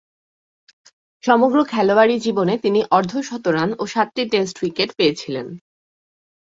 সমগ্র 1.23 1.57
খেলোয়াড়ী 1.63 2.15
জীবনে 2.19 2.53
তিনটি 2.57 2.81
অর্ধ-শতরান 2.91 3.69
ও 3.79 3.83
সাতটি 3.85 4.23
টেস্ট 4.29 4.55
উইকেট 4.63 4.89
পেয়েছিলেন। 4.97 5.47